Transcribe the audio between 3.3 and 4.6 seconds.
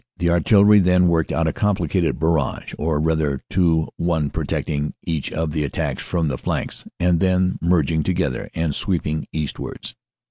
two, one pro